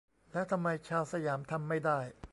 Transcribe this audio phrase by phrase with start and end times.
[0.31, 1.99] แล้วทำไมชาวสยามทำไม่ได้